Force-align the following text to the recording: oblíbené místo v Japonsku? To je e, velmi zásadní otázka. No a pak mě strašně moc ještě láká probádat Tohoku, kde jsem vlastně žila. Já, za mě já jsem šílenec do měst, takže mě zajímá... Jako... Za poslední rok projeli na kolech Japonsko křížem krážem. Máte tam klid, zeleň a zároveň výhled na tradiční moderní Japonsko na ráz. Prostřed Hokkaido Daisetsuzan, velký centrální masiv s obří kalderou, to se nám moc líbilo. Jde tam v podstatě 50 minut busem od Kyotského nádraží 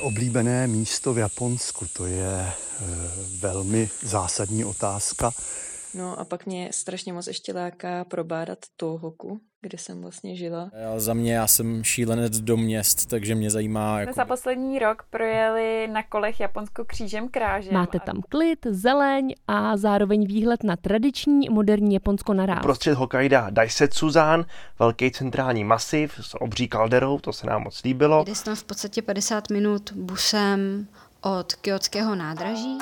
oblíbené 0.00 0.66
místo 0.66 1.14
v 1.14 1.18
Japonsku? 1.18 1.86
To 1.92 2.06
je 2.06 2.26
e, 2.26 2.54
velmi 3.40 3.90
zásadní 4.02 4.64
otázka. 4.64 5.32
No 5.94 6.20
a 6.20 6.24
pak 6.24 6.46
mě 6.46 6.68
strašně 6.72 7.12
moc 7.12 7.26
ještě 7.26 7.52
láká 7.52 8.04
probádat 8.04 8.58
Tohoku, 8.76 9.40
kde 9.62 9.78
jsem 9.78 10.02
vlastně 10.02 10.36
žila. 10.36 10.70
Já, 10.74 11.00
za 11.00 11.14
mě 11.14 11.34
já 11.34 11.46
jsem 11.46 11.84
šílenec 11.84 12.40
do 12.40 12.56
měst, 12.56 13.06
takže 13.06 13.34
mě 13.34 13.50
zajímá... 13.50 14.00
Jako... 14.00 14.12
Za 14.12 14.24
poslední 14.24 14.78
rok 14.78 15.02
projeli 15.10 15.88
na 15.92 16.02
kolech 16.02 16.40
Japonsko 16.40 16.84
křížem 16.84 17.28
krážem. 17.28 17.74
Máte 17.74 18.00
tam 18.00 18.22
klid, 18.28 18.66
zeleň 18.70 19.34
a 19.48 19.76
zároveň 19.76 20.26
výhled 20.26 20.64
na 20.64 20.76
tradiční 20.76 21.48
moderní 21.48 21.94
Japonsko 21.94 22.34
na 22.34 22.46
ráz. 22.46 22.62
Prostřed 22.62 22.94
Hokkaido 22.94 23.38
Daisetsuzan, 23.50 24.44
velký 24.78 25.10
centrální 25.10 25.64
masiv 25.64 26.12
s 26.20 26.40
obří 26.40 26.68
kalderou, 26.68 27.18
to 27.18 27.32
se 27.32 27.46
nám 27.46 27.62
moc 27.62 27.82
líbilo. 27.82 28.24
Jde 28.24 28.32
tam 28.44 28.54
v 28.54 28.64
podstatě 28.64 29.02
50 29.02 29.50
minut 29.50 29.92
busem 29.92 30.86
od 31.20 31.54
Kyotského 31.54 32.14
nádraží 32.14 32.78